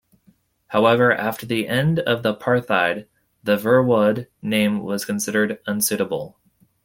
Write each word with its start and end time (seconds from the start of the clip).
However, 0.69 1.13
after 1.13 1.45
the 1.45 1.67
end 1.67 1.99
of 1.99 2.23
apartheid, 2.23 3.05
the 3.43 3.55
Verwoerd 3.55 4.25
name 4.41 4.79
was 4.81 5.05
considered 5.05 5.59
unsuitable. 5.67 6.39